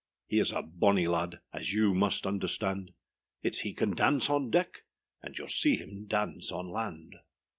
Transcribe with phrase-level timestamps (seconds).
[0.25, 2.89] He is a bonny lad, As you must understand;
[3.45, 4.79] Itâs he can dance on deck,
[5.21, 7.17] And youâll see him dance on land.